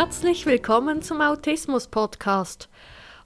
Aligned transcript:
Herzlich 0.00 0.46
willkommen 0.46 1.02
zum 1.02 1.20
Autismus 1.20 1.88
Podcast. 1.88 2.68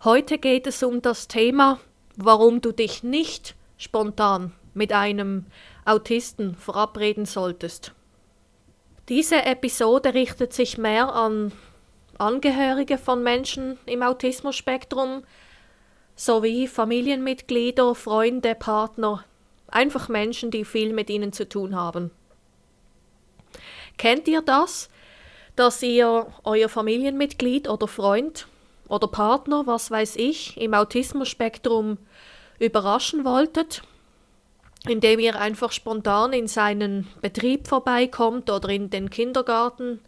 Heute 0.04 0.38
geht 0.38 0.66
es 0.66 0.82
um 0.82 1.02
das 1.02 1.28
Thema, 1.28 1.78
warum 2.16 2.62
du 2.62 2.72
dich 2.72 3.02
nicht 3.02 3.56
spontan 3.76 4.54
mit 4.72 4.90
einem 4.90 5.44
Autisten 5.84 6.54
verabreden 6.54 7.26
solltest. 7.26 7.92
Diese 9.10 9.44
Episode 9.44 10.14
richtet 10.14 10.54
sich 10.54 10.78
mehr 10.78 11.14
an 11.14 11.52
Angehörige 12.16 12.96
von 12.96 13.22
Menschen 13.22 13.78
im 13.84 14.02
Autismus-Spektrum 14.02 15.24
sowie 16.16 16.68
Familienmitglieder, 16.68 17.94
Freunde, 17.94 18.54
Partner, 18.54 19.26
einfach 19.68 20.08
Menschen, 20.08 20.50
die 20.50 20.64
viel 20.64 20.94
mit 20.94 21.10
ihnen 21.10 21.34
zu 21.34 21.46
tun 21.46 21.76
haben. 21.76 22.10
Kennt 23.98 24.26
ihr 24.26 24.40
das, 24.40 24.88
dass 25.56 25.82
ihr 25.82 26.26
euer 26.44 26.68
Familienmitglied 26.68 27.68
oder 27.68 27.88
Freund 27.88 28.46
oder 28.88 29.08
Partner, 29.08 29.66
was 29.66 29.90
weiß 29.90 30.16
ich, 30.16 30.56
im 30.56 30.74
Autismus-Spektrum 30.74 31.98
überraschen 32.58 33.24
wolltet, 33.24 33.82
indem 34.88 35.20
ihr 35.20 35.38
einfach 35.38 35.72
spontan 35.72 36.32
in 36.32 36.48
seinen 36.48 37.08
Betrieb 37.20 37.68
vorbeikommt 37.68 38.50
oder 38.50 38.68
in 38.68 38.90
den 38.90 39.10
Kindergarten 39.10 40.00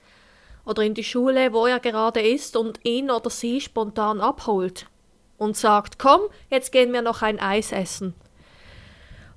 oder 0.65 0.83
in 0.83 0.95
die 0.95 1.05
Schule, 1.05 1.53
wo 1.53 1.67
er 1.67 1.81
gerade 1.81 2.21
ist 2.21 2.57
und 2.57 2.81
ihn 2.85 3.11
oder 3.11 3.31
sie 3.31 3.61
spontan 3.61 4.21
abholt 4.21 4.87
und 5.37 5.57
sagt, 5.57 5.99
komm, 5.99 6.21
jetzt 6.51 6.73
gehen 6.73 6.93
wir 6.93 7.03
noch 7.03 7.23
ein 7.23 7.41
Eis 7.41 7.73
essen. 7.73 8.15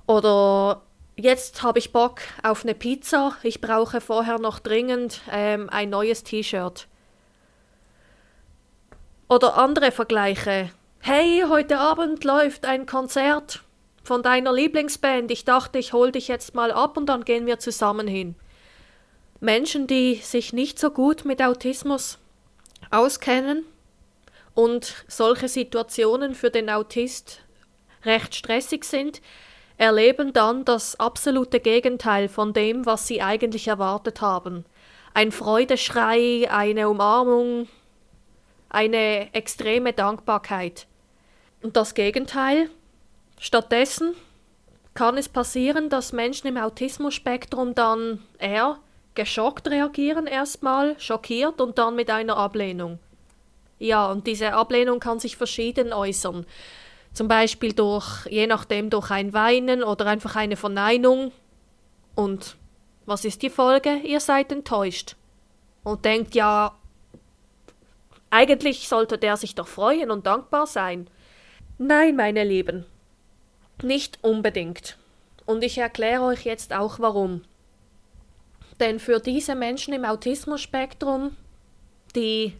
Oder 0.06 0.82
jetzt 1.18 1.62
habe 1.62 1.78
ich 1.78 1.92
Bock 1.92 2.20
auf 2.42 2.64
eine 2.64 2.74
Pizza, 2.74 3.36
ich 3.42 3.60
brauche 3.60 4.00
vorher 4.00 4.38
noch 4.38 4.58
dringend 4.60 5.20
ähm, 5.30 5.68
ein 5.70 5.90
neues 5.90 6.24
T-Shirt. 6.24 6.86
Oder 9.28 9.58
andere 9.58 9.92
Vergleiche. 9.92 10.70
Hey, 11.00 11.44
heute 11.48 11.78
Abend 11.78 12.24
läuft 12.24 12.64
ein 12.64 12.86
Konzert 12.86 13.62
von 14.02 14.22
deiner 14.22 14.52
Lieblingsband. 14.52 15.30
Ich 15.30 15.44
dachte, 15.44 15.78
ich 15.78 15.92
hol 15.92 16.12
dich 16.12 16.28
jetzt 16.28 16.54
mal 16.54 16.72
ab 16.72 16.96
und 16.96 17.06
dann 17.06 17.24
gehen 17.24 17.46
wir 17.46 17.58
zusammen 17.58 18.08
hin. 18.08 18.36
Menschen, 19.40 19.86
die 19.86 20.16
sich 20.16 20.52
nicht 20.52 20.78
so 20.78 20.90
gut 20.90 21.24
mit 21.24 21.42
Autismus 21.42 22.18
auskennen 22.90 23.64
und 24.54 25.04
solche 25.08 25.48
Situationen 25.48 26.34
für 26.34 26.50
den 26.50 26.70
Autist 26.70 27.42
recht 28.04 28.34
stressig 28.34 28.84
sind, 28.84 29.20
erleben 29.78 30.32
dann 30.32 30.64
das 30.64 30.98
absolute 30.98 31.60
Gegenteil 31.60 32.28
von 32.28 32.52
dem, 32.52 32.84
was 32.84 33.06
sie 33.06 33.22
eigentlich 33.22 33.68
erwartet 33.68 34.20
haben. 34.20 34.64
Ein 35.14 35.32
Freudeschrei, 35.32 36.48
eine 36.50 36.88
Umarmung, 36.88 37.68
eine 38.68 39.32
extreme 39.34 39.92
Dankbarkeit. 39.92 40.86
Und 41.62 41.76
das 41.76 41.94
Gegenteil, 41.94 42.68
stattdessen 43.38 44.14
kann 44.94 45.16
es 45.16 45.28
passieren, 45.28 45.88
dass 45.88 46.12
Menschen 46.12 46.48
im 46.48 46.56
Autismus-Spektrum 46.56 47.74
dann 47.74 48.20
eher 48.38 48.78
geschockt 49.14 49.68
reagieren 49.68 50.26
erstmal, 50.26 50.98
schockiert 50.98 51.60
und 51.60 51.78
dann 51.78 51.96
mit 51.96 52.10
einer 52.10 52.36
Ablehnung. 52.36 52.98
Ja, 53.78 54.10
und 54.10 54.26
diese 54.26 54.54
Ablehnung 54.54 54.98
kann 54.98 55.20
sich 55.20 55.36
verschieden 55.36 55.92
äußern. 55.92 56.46
Zum 57.18 57.26
Beispiel 57.26 57.72
durch, 57.72 58.26
je 58.26 58.46
nachdem, 58.46 58.90
durch 58.90 59.10
ein 59.10 59.32
Weinen 59.32 59.82
oder 59.82 60.06
einfach 60.06 60.36
eine 60.36 60.54
Verneinung. 60.54 61.32
Und 62.14 62.56
was 63.06 63.24
ist 63.24 63.42
die 63.42 63.50
Folge? 63.50 63.96
Ihr 64.04 64.20
seid 64.20 64.52
enttäuscht. 64.52 65.16
Und 65.82 66.04
denkt, 66.04 66.36
ja, 66.36 66.76
eigentlich 68.30 68.88
sollte 68.88 69.18
der 69.18 69.36
sich 69.36 69.56
doch 69.56 69.66
freuen 69.66 70.12
und 70.12 70.26
dankbar 70.26 70.68
sein. 70.68 71.10
Nein, 71.76 72.14
meine 72.14 72.44
Lieben, 72.44 72.86
nicht 73.82 74.20
unbedingt. 74.22 74.96
Und 75.44 75.64
ich 75.64 75.76
erkläre 75.76 76.22
euch 76.22 76.44
jetzt 76.44 76.72
auch 76.72 77.00
warum. 77.00 77.42
Denn 78.78 79.00
für 79.00 79.18
diese 79.18 79.56
Menschen 79.56 79.92
im 79.92 80.04
Autismus-Spektrum, 80.04 81.36
die 82.14 82.54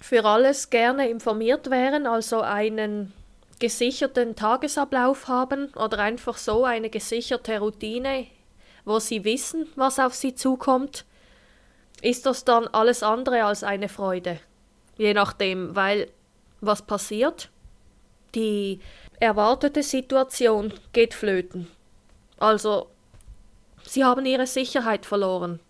für 0.00 0.24
alles 0.24 0.70
gerne 0.70 1.10
informiert 1.10 1.68
wären, 1.68 2.06
also 2.06 2.40
einen 2.40 3.12
gesicherten 3.60 4.34
Tagesablauf 4.34 5.28
haben 5.28 5.72
oder 5.74 5.98
einfach 5.98 6.36
so 6.36 6.64
eine 6.64 6.90
gesicherte 6.90 7.60
Routine, 7.60 8.26
wo 8.84 8.98
sie 8.98 9.24
wissen, 9.24 9.68
was 9.76 10.00
auf 10.00 10.14
sie 10.14 10.34
zukommt, 10.34 11.04
ist 12.02 12.26
das 12.26 12.44
dann 12.44 12.66
alles 12.68 13.02
andere 13.02 13.44
als 13.44 13.62
eine 13.62 13.88
Freude. 13.88 14.40
Je 14.96 15.14
nachdem, 15.14 15.76
weil 15.76 16.10
was 16.60 16.82
passiert? 16.82 17.50
Die 18.34 18.80
erwartete 19.18 19.82
Situation 19.82 20.72
geht 20.92 21.14
flöten. 21.14 21.68
Also, 22.38 22.88
sie 23.84 24.04
haben 24.04 24.24
ihre 24.24 24.46
Sicherheit 24.46 25.04
verloren. 25.04 25.60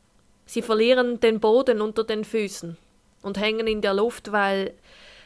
Sie 0.47 0.63
verlieren 0.63 1.21
den 1.21 1.41
Boden 1.41 1.81
unter 1.81 2.05
den 2.05 2.25
Füßen 2.25 2.77
und 3.23 3.39
hängen 3.39 3.67
in 3.67 3.81
der 3.81 3.95
Luft, 3.95 4.33
weil 4.33 4.75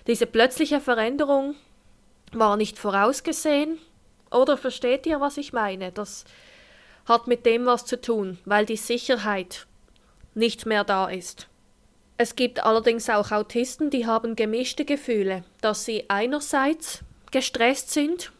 diese 0.06 0.26
plötzliche 0.26 0.80
Veränderung 0.80 1.54
war 2.38 2.56
nicht 2.56 2.78
vorausgesehen. 2.78 3.78
Oder 4.30 4.56
versteht 4.56 5.06
ihr, 5.06 5.20
was 5.20 5.36
ich 5.36 5.52
meine? 5.52 5.92
Das 5.92 6.24
hat 7.06 7.26
mit 7.26 7.46
dem 7.46 7.66
was 7.66 7.84
zu 7.84 8.00
tun, 8.00 8.38
weil 8.44 8.66
die 8.66 8.76
Sicherheit 8.76 9.66
nicht 10.34 10.66
mehr 10.66 10.84
da 10.84 11.08
ist. 11.08 11.48
Es 12.16 12.36
gibt 12.36 12.62
allerdings 12.64 13.10
auch 13.10 13.32
Autisten, 13.32 13.90
die 13.90 14.06
haben 14.06 14.36
gemischte 14.36 14.84
Gefühle, 14.84 15.44
dass 15.60 15.84
sie 15.84 16.08
einerseits 16.08 17.00
gestresst 17.32 17.90
sind, 17.90 18.30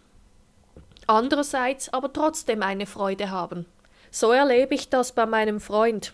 andererseits 1.07 1.93
aber 1.93 2.13
trotzdem 2.13 2.63
eine 2.63 2.87
Freude 2.87 3.31
haben. 3.31 3.67
So 4.11 4.31
erlebe 4.31 4.75
ich 4.75 4.91
das 4.91 5.13
bei 5.13 5.27
meinem 5.27 5.61
Freund. 5.61 6.13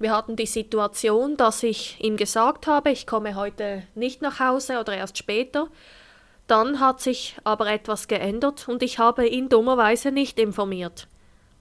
Wir 0.00 0.12
hatten 0.12 0.34
die 0.34 0.46
Situation, 0.46 1.36
dass 1.36 1.62
ich 1.62 1.96
ihm 2.00 2.16
gesagt 2.16 2.66
habe, 2.66 2.90
ich 2.90 3.06
komme 3.06 3.36
heute 3.36 3.84
nicht 3.94 4.22
nach 4.22 4.40
Hause 4.40 4.80
oder 4.80 4.96
erst 4.96 5.18
später, 5.18 5.68
dann 6.48 6.80
hat 6.80 7.00
sich 7.00 7.36
aber 7.44 7.68
etwas 7.68 8.08
geändert 8.08 8.68
und 8.68 8.82
ich 8.82 8.98
habe 8.98 9.26
ihn 9.26 9.48
dummerweise 9.48 10.10
nicht 10.10 10.38
informiert. 10.38 11.06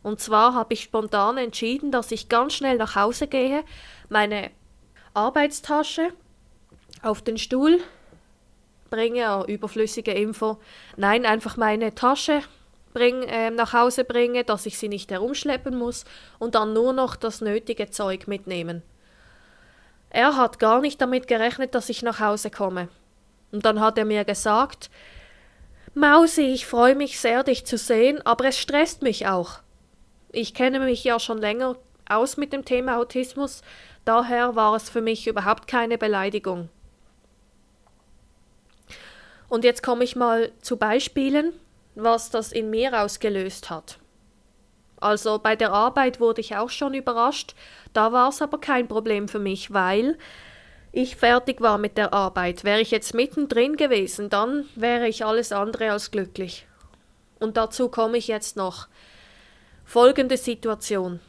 Und 0.01 0.19
zwar 0.19 0.53
habe 0.53 0.73
ich 0.73 0.83
spontan 0.83 1.37
entschieden, 1.37 1.91
dass 1.91 2.11
ich 2.11 2.29
ganz 2.29 2.53
schnell 2.53 2.77
nach 2.77 2.95
Hause 2.95 3.27
gehe, 3.27 3.63
meine 4.09 4.49
Arbeitstasche 5.13 6.13
auf 7.01 7.21
den 7.21 7.37
Stuhl 7.37 7.79
bringe, 8.89 9.39
oh, 9.39 9.45
überflüssige 9.45 10.11
Info, 10.13 10.57
nein, 10.95 11.25
einfach 11.25 11.57
meine 11.57 11.93
Tasche 11.93 12.41
bring, 12.93 13.23
äh, 13.23 13.51
nach 13.51 13.73
Hause 13.73 14.05
bringe, 14.05 14.45
dass 14.45 14.65
ich 14.65 14.77
sie 14.77 14.87
nicht 14.87 15.11
herumschleppen 15.11 15.77
muss 15.77 16.05
und 16.39 16.55
dann 16.55 16.71
nur 16.71 16.93
noch 16.93 17.17
das 17.17 17.41
nötige 17.41 17.89
Zeug 17.89 18.27
mitnehmen. 18.27 18.83
Er 20.09 20.37
hat 20.37 20.59
gar 20.59 20.79
nicht 20.79 21.01
damit 21.01 21.27
gerechnet, 21.27 21.75
dass 21.75 21.89
ich 21.89 22.01
nach 22.01 22.21
Hause 22.21 22.49
komme. 22.49 22.87
Und 23.51 23.65
dann 23.65 23.79
hat 23.79 23.97
er 23.97 24.05
mir 24.05 24.25
gesagt, 24.25 24.89
Mausi, 25.93 26.41
ich 26.41 26.65
freue 26.65 26.95
mich 26.95 27.19
sehr, 27.19 27.43
dich 27.43 27.65
zu 27.65 27.77
sehen, 27.77 28.21
aber 28.25 28.45
es 28.45 28.57
stresst 28.57 29.01
mich 29.01 29.27
auch. 29.27 29.59
Ich 30.31 30.53
kenne 30.53 30.79
mich 30.79 31.03
ja 31.03 31.19
schon 31.19 31.39
länger 31.39 31.75
aus 32.07 32.37
mit 32.37 32.53
dem 32.53 32.65
Thema 32.65 32.97
Autismus, 32.97 33.61
daher 34.05 34.55
war 34.55 34.75
es 34.75 34.89
für 34.89 35.01
mich 35.01 35.27
überhaupt 35.27 35.67
keine 35.67 35.97
Beleidigung. 35.97 36.69
Und 39.49 39.63
jetzt 39.63 39.81
komme 39.81 40.03
ich 40.03 40.15
mal 40.15 40.51
zu 40.61 40.77
Beispielen, 40.77 41.53
was 41.95 42.29
das 42.29 42.51
in 42.51 42.69
mir 42.69 43.01
ausgelöst 43.01 43.69
hat. 43.69 43.97
Also 44.99 45.39
bei 45.39 45.55
der 45.55 45.71
Arbeit 45.71 46.19
wurde 46.19 46.41
ich 46.41 46.55
auch 46.55 46.69
schon 46.69 46.93
überrascht, 46.93 47.55
da 47.93 48.11
war 48.11 48.29
es 48.29 48.41
aber 48.41 48.59
kein 48.59 48.87
Problem 48.87 49.27
für 49.27 49.39
mich, 49.39 49.73
weil 49.73 50.17
ich 50.97 51.15
fertig 51.15 51.61
war 51.61 51.77
mit 51.77 51.95
der 51.95 52.11
Arbeit. 52.11 52.63
Wäre 52.63 52.81
ich 52.81 52.89
jetzt 52.89 53.13
mittendrin 53.13 53.77
gewesen, 53.77 54.31
dann 54.31 54.65
wäre 54.75 55.07
ich 55.07 55.23
alles 55.23 55.51
andere 55.51 55.91
als 55.91 56.09
glücklich. 56.09 56.65
Und 57.39 57.55
dazu 57.55 57.87
komme 57.87 58.17
ich 58.17 58.27
jetzt 58.27 58.57
noch. 58.57 58.87
Folgende 59.85 60.37
Situation. 60.37 61.19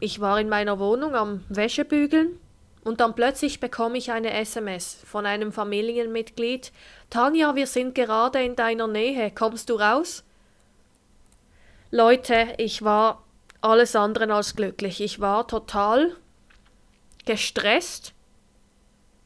Ich 0.00 0.20
war 0.20 0.40
in 0.40 0.48
meiner 0.48 0.78
Wohnung 0.78 1.14
am 1.14 1.44
Wäschebügeln 1.50 2.40
und 2.82 3.00
dann 3.00 3.14
plötzlich 3.14 3.60
bekomme 3.60 3.98
ich 3.98 4.10
eine 4.10 4.32
SMS 4.32 5.02
von 5.04 5.26
einem 5.26 5.52
Familienmitglied. 5.52 6.72
Tanja, 7.10 7.54
wir 7.54 7.66
sind 7.66 7.94
gerade 7.94 8.42
in 8.42 8.56
deiner 8.56 8.86
Nähe. 8.86 9.30
Kommst 9.32 9.68
du 9.68 9.74
raus? 9.74 10.24
Leute, 11.90 12.54
ich 12.56 12.82
war 12.84 13.22
alles 13.60 13.94
andere 13.94 14.32
als 14.32 14.56
glücklich. 14.56 15.02
Ich 15.02 15.20
war 15.20 15.46
total 15.46 16.16
gestresst 17.26 18.14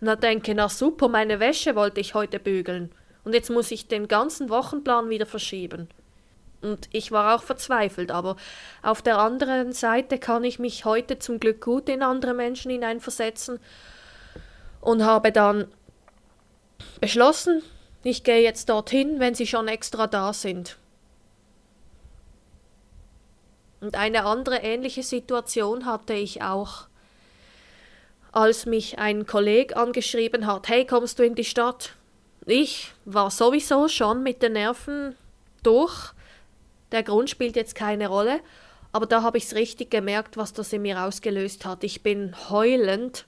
dann 0.05 0.21
denke, 0.21 0.55
na 0.55 0.69
super, 0.69 1.09
meine 1.09 1.41
Wäsche 1.41 1.75
wollte 1.75 2.01
ich 2.01 2.15
heute 2.15 2.39
bügeln. 2.39 2.91
Und 3.25 3.35
jetzt 3.35 3.51
muss 3.51 3.71
ich 3.71 3.89
den 3.89 4.09
ganzen 4.09 4.51
Wochenplan 4.51 5.09
wieder 5.09 5.27
verschieben. 5.27 5.89
Und 6.63 6.89
ich 6.93 7.13
war 7.13 7.35
auch 7.35 7.43
verzweifelt, 7.43 8.11
aber 8.11 8.37
auf 8.83 9.03
der 9.03 9.19
anderen 9.19 9.73
Seite 9.73 10.19
kann 10.19 10.45
ich 10.45 10.59
mich 10.59 10.85
heute 10.85 11.19
zum 11.19 11.39
Glück 11.39 11.61
gut 11.61 11.89
in 11.89 12.03
andere 12.03 12.33
Menschen 12.33 12.71
hineinversetzen 12.71 13.61
und 14.81 15.05
habe 15.05 15.31
dann 15.31 15.67
beschlossen, 17.01 17.63
ich 18.03 18.25
gehe 18.25 18.43
jetzt 18.43 18.69
dorthin, 18.69 19.21
wenn 19.21 19.35
sie 19.35 19.47
schon 19.47 19.69
extra 19.69 20.07
da 20.07 20.33
sind. 20.33 20.79
Und 23.81 23.97
eine 23.97 24.25
andere 24.25 24.59
ähnliche 24.59 25.03
Situation 25.03 25.85
hatte 25.85 26.15
ich 26.15 26.43
auch, 26.43 26.87
als 28.35 28.67
mich 28.67 28.99
ein 28.99 29.27
Kollege 29.27 29.77
angeschrieben 29.77 30.47
hat, 30.47 30.69
hey, 30.69 30.85
kommst 30.85 31.19
du 31.19 31.23
in 31.23 31.37
die 31.37 31.45
Stadt? 31.45 31.95
Ich 32.47 32.93
war 33.05 33.31
sowieso 33.31 33.87
schon 33.87 34.25
mit 34.25 34.43
den 34.43 34.55
Nerven 34.55 35.15
durch. 35.63 36.13
Der 36.91 37.05
Grund 37.05 37.31
spielt 37.31 37.55
jetzt 37.55 37.77
keine 37.77 38.09
Rolle, 38.09 38.41
aber 38.93 39.07
da 39.07 39.23
habe 39.23 39.39
ich 39.39 39.45
es 39.45 39.55
richtig 39.55 39.91
gemerkt, 39.91 40.37
was 40.37 40.53
das 40.53 40.73
in 40.73 40.83
mir 40.83 41.03
ausgelöst 41.05 41.65
hat. 41.65 41.85
Ich 41.85 42.03
bin 42.03 42.35
heulend 42.51 43.25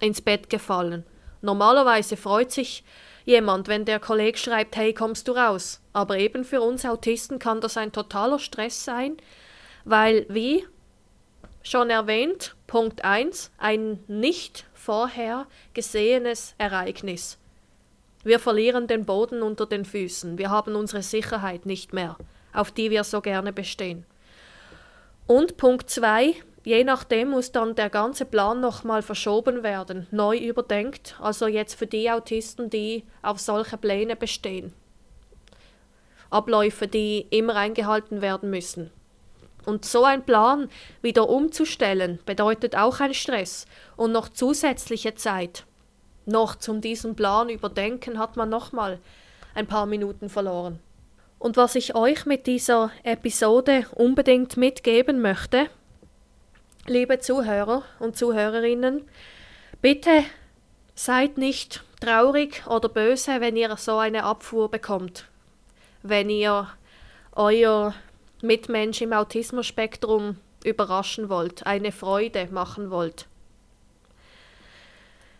ins 0.00 0.20
Bett 0.20 0.50
gefallen. 0.50 1.04
Normalerweise 1.40 2.16
freut 2.16 2.50
sich 2.50 2.82
jemand, 3.24 3.68
wenn 3.68 3.84
der 3.84 4.00
Kollege 4.00 4.38
schreibt, 4.38 4.76
hey, 4.76 4.92
kommst 4.92 5.28
du 5.28 5.32
raus? 5.32 5.80
Aber 5.92 6.18
eben 6.18 6.44
für 6.44 6.60
uns 6.60 6.84
Autisten 6.84 7.38
kann 7.38 7.60
das 7.60 7.76
ein 7.76 7.92
totaler 7.92 8.40
Stress 8.40 8.84
sein, 8.84 9.16
weil, 9.84 10.26
wie 10.28 10.64
schon 11.62 11.90
erwähnt, 11.90 12.56
Punkt 12.66 13.04
1, 13.04 13.50
ein 13.58 14.02
nicht 14.06 14.66
vorher 14.74 15.46
gesehenes 15.74 16.54
Ereignis. 16.58 17.38
Wir 18.22 18.38
verlieren 18.38 18.86
den 18.86 19.06
Boden 19.06 19.42
unter 19.42 19.66
den 19.66 19.84
Füßen, 19.84 20.38
wir 20.38 20.50
haben 20.50 20.74
unsere 20.76 21.02
Sicherheit 21.02 21.64
nicht 21.66 21.92
mehr, 21.92 22.16
auf 22.52 22.70
die 22.70 22.90
wir 22.90 23.04
so 23.04 23.20
gerne 23.20 23.52
bestehen. 23.52 24.04
Und 25.26 25.56
Punkt 25.56 25.88
2, 25.88 26.34
je 26.64 26.84
nachdem 26.84 27.30
muss 27.30 27.52
dann 27.52 27.74
der 27.74 27.88
ganze 27.88 28.24
Plan 28.24 28.60
nochmal 28.60 29.02
verschoben 29.02 29.62
werden, 29.62 30.06
neu 30.10 30.36
überdenkt, 30.36 31.16
also 31.20 31.46
jetzt 31.46 31.74
für 31.74 31.86
die 31.86 32.10
Autisten, 32.10 32.68
die 32.68 33.04
auf 33.22 33.38
solche 33.38 33.78
Pläne 33.78 34.16
bestehen. 34.16 34.72
Abläufe, 36.30 36.86
die 36.86 37.26
immer 37.30 37.56
eingehalten 37.56 38.22
werden 38.22 38.50
müssen. 38.50 38.90
Und 39.66 39.84
so 39.84 40.04
ein 40.04 40.24
Plan 40.24 40.68
wieder 41.02 41.28
umzustellen, 41.28 42.18
bedeutet 42.24 42.76
auch 42.76 43.00
ein 43.00 43.14
Stress 43.14 43.66
und 43.96 44.12
noch 44.12 44.28
zusätzliche 44.28 45.14
Zeit. 45.14 45.64
Noch 46.26 46.56
zum 46.56 46.80
diesen 46.80 47.16
Plan 47.16 47.48
überdenken 47.48 48.18
hat 48.18 48.36
man 48.36 48.48
nochmal 48.48 48.98
ein 49.54 49.66
paar 49.66 49.86
Minuten 49.86 50.28
verloren. 50.28 50.78
Und 51.38 51.56
was 51.56 51.74
ich 51.74 51.94
euch 51.94 52.26
mit 52.26 52.46
dieser 52.46 52.90
Episode 53.02 53.86
unbedingt 53.94 54.56
mitgeben 54.56 55.20
möchte, 55.20 55.68
liebe 56.86 57.18
Zuhörer 57.18 57.82
und 57.98 58.16
Zuhörerinnen, 58.16 59.08
bitte 59.80 60.24
seid 60.94 61.38
nicht 61.38 61.82
traurig 62.00 62.66
oder 62.66 62.88
böse, 62.88 63.40
wenn 63.40 63.56
ihr 63.56 63.74
so 63.76 63.96
eine 63.96 64.24
Abfuhr 64.24 64.70
bekommt. 64.70 65.26
Wenn 66.02 66.28
ihr 66.28 66.68
euer 67.32 67.94
Mitmensch 68.42 69.00
im 69.00 69.12
Autismus-Spektrum 69.12 70.36
überraschen 70.64 71.28
wollt, 71.28 71.66
eine 71.66 71.92
Freude 71.92 72.48
machen 72.50 72.90
wollt. 72.90 73.26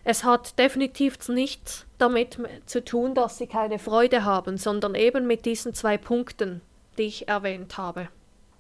Es 0.05 0.25
hat 0.25 0.59
definitiv 0.59 1.29
nichts 1.29 1.87
damit 1.99 2.39
zu 2.67 2.85
tun, 2.85 3.15
dass 3.15 3.39
sie 3.39 3.47
keine 3.47 3.79
Freude 3.79 4.25
haben, 4.25 4.57
sondern 4.57 4.95
eben 4.95 5.27
mit 5.27 5.45
diesen 5.45 5.75
zwei 5.75 5.99
Punkten, 5.99 6.63
die 6.97 7.03
ich 7.03 7.29
erwähnt 7.29 7.77
habe. 7.77 8.09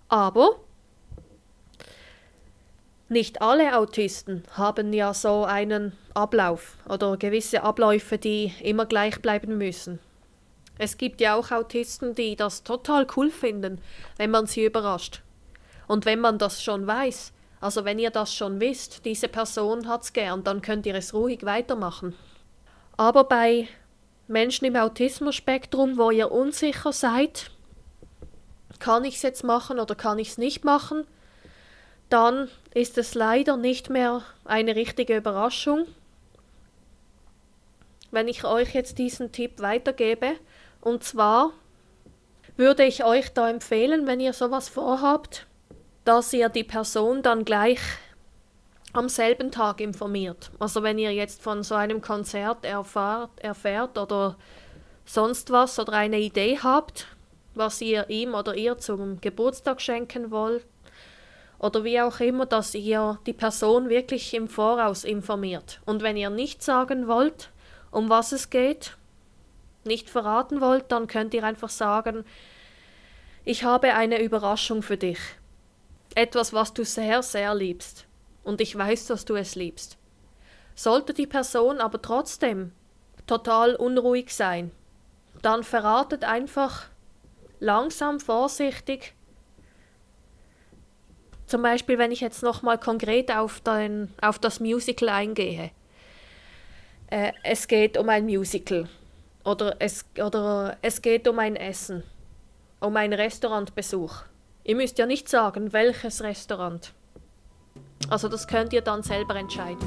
Aber 0.08 0.56
nicht 3.08 3.42
alle 3.42 3.76
Autisten 3.76 4.44
haben 4.52 4.92
ja 4.92 5.14
so 5.14 5.44
einen 5.44 5.92
Ablauf 6.14 6.76
oder 6.88 7.16
gewisse 7.16 7.62
Abläufe, 7.62 8.18
die 8.18 8.52
immer 8.62 8.86
gleich 8.86 9.20
bleiben 9.20 9.58
müssen. 9.58 9.98
Es 10.82 10.96
gibt 10.96 11.20
ja 11.20 11.34
auch 11.34 11.50
Autisten, 11.50 12.14
die 12.14 12.36
das 12.36 12.62
total 12.62 13.06
cool 13.14 13.30
finden, 13.30 13.82
wenn 14.16 14.30
man 14.30 14.46
sie 14.46 14.64
überrascht. 14.64 15.20
Und 15.86 16.06
wenn 16.06 16.20
man 16.20 16.38
das 16.38 16.62
schon 16.62 16.86
weiß, 16.86 17.34
also 17.60 17.84
wenn 17.84 17.98
ihr 17.98 18.08
das 18.08 18.34
schon 18.34 18.60
wisst, 18.60 19.04
diese 19.04 19.28
Person 19.28 19.86
hat's 19.86 20.14
gern, 20.14 20.42
dann 20.42 20.62
könnt 20.62 20.86
ihr 20.86 20.94
es 20.94 21.12
ruhig 21.12 21.44
weitermachen. 21.44 22.16
Aber 22.96 23.24
bei 23.24 23.68
Menschen 24.26 24.64
im 24.64 24.74
Autismus-Spektrum, 24.74 25.98
wo 25.98 26.10
ihr 26.10 26.32
unsicher 26.32 26.94
seid, 26.94 27.50
kann 28.78 29.04
ich 29.04 29.16
es 29.16 29.22
jetzt 29.22 29.44
machen 29.44 29.80
oder 29.80 29.94
kann 29.94 30.18
ich 30.18 30.28
es 30.30 30.38
nicht 30.38 30.64
machen, 30.64 31.06
dann 32.08 32.48
ist 32.72 32.96
es 32.96 33.14
leider 33.14 33.58
nicht 33.58 33.90
mehr 33.90 34.22
eine 34.46 34.76
richtige 34.76 35.18
Überraschung. 35.18 35.86
Wenn 38.10 38.28
ich 38.28 38.44
euch 38.44 38.72
jetzt 38.72 38.96
diesen 38.96 39.30
Tipp 39.30 39.60
weitergebe, 39.60 40.36
und 40.80 41.04
zwar 41.04 41.52
würde 42.56 42.84
ich 42.84 43.04
euch 43.04 43.32
da 43.32 43.48
empfehlen, 43.48 44.06
wenn 44.06 44.20
ihr 44.20 44.32
sowas 44.32 44.68
vorhabt, 44.68 45.46
dass 46.04 46.32
ihr 46.32 46.48
die 46.48 46.64
Person 46.64 47.22
dann 47.22 47.44
gleich 47.44 47.80
am 48.92 49.08
selben 49.08 49.50
Tag 49.50 49.80
informiert. 49.80 50.50
Also 50.58 50.82
wenn 50.82 50.98
ihr 50.98 51.12
jetzt 51.12 51.42
von 51.42 51.62
so 51.62 51.74
einem 51.74 52.00
Konzert 52.00 52.64
erfahrt, 52.64 53.30
erfährt 53.40 53.96
oder 53.98 54.36
sonst 55.04 55.50
was 55.50 55.78
oder 55.78 55.92
eine 55.92 56.18
Idee 56.18 56.58
habt, 56.62 57.06
was 57.54 57.80
ihr 57.80 58.08
ihm 58.10 58.34
oder 58.34 58.54
ihr 58.54 58.78
zum 58.78 59.20
Geburtstag 59.20 59.80
schenken 59.80 60.30
wollt, 60.30 60.66
oder 61.60 61.84
wie 61.84 62.00
auch 62.00 62.20
immer, 62.20 62.46
dass 62.46 62.74
ihr 62.74 63.18
die 63.26 63.34
Person 63.34 63.90
wirklich 63.90 64.32
im 64.32 64.48
Voraus 64.48 65.04
informiert. 65.04 65.80
Und 65.84 66.02
wenn 66.02 66.16
ihr 66.16 66.30
nicht 66.30 66.62
sagen 66.62 67.06
wollt, 67.06 67.50
um 67.90 68.08
was 68.08 68.32
es 68.32 68.48
geht, 68.48 68.96
nicht 69.84 70.10
verraten 70.10 70.60
wollt, 70.60 70.92
dann 70.92 71.06
könnt 71.06 71.34
ihr 71.34 71.44
einfach 71.44 71.70
sagen, 71.70 72.24
ich 73.44 73.64
habe 73.64 73.94
eine 73.94 74.22
Überraschung 74.22 74.82
für 74.82 74.96
dich. 74.96 75.18
Etwas, 76.14 76.52
was 76.52 76.74
du 76.74 76.84
sehr, 76.84 77.22
sehr 77.22 77.54
liebst. 77.54 78.06
Und 78.42 78.60
ich 78.60 78.76
weiß, 78.76 79.06
dass 79.06 79.24
du 79.24 79.36
es 79.36 79.54
liebst. 79.54 79.96
Sollte 80.74 81.14
die 81.14 81.26
Person 81.26 81.80
aber 81.80 82.00
trotzdem 82.00 82.72
total 83.26 83.76
unruhig 83.76 84.34
sein, 84.34 84.70
dann 85.42 85.62
verratet 85.62 86.24
einfach 86.24 86.86
langsam, 87.60 88.18
vorsichtig, 88.18 89.14
zum 91.46 91.62
Beispiel, 91.62 91.98
wenn 91.98 92.12
ich 92.12 92.20
jetzt 92.20 92.42
nochmal 92.42 92.78
konkret 92.78 93.34
auf, 93.34 93.60
den, 93.60 94.12
auf 94.20 94.38
das 94.38 94.60
Musical 94.60 95.08
eingehe. 95.08 95.72
Äh, 97.08 97.32
es 97.42 97.66
geht 97.66 97.98
um 97.98 98.08
ein 98.08 98.24
Musical 98.24 98.88
oder 99.44 99.76
es, 99.78 100.04
oder 100.22 100.76
es 100.82 101.02
geht 101.02 101.26
um 101.28 101.38
ein 101.38 101.56
Essen, 101.56 102.02
um 102.80 102.96
einen 102.96 103.12
Restaurantbesuch. 103.12 104.22
Ihr 104.64 104.76
müsst 104.76 104.98
ja 104.98 105.06
nicht 105.06 105.28
sagen, 105.28 105.72
welches 105.72 106.22
Restaurant. 106.22 106.92
Also 108.08 108.28
das 108.28 108.46
könnt 108.46 108.72
ihr 108.72 108.82
dann 108.82 109.02
selber 109.02 109.36
entscheiden. 109.36 109.86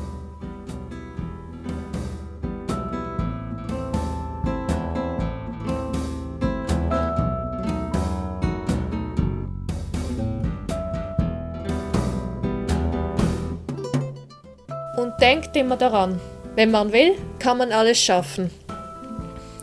Und 14.98 15.20
denkt 15.20 15.56
immer 15.56 15.76
daran, 15.76 16.20
wenn 16.56 16.72
man 16.72 16.92
will, 16.94 17.16
kann 17.40 17.58
man 17.58 17.72
alles 17.72 18.00
schaffen. 18.00 18.52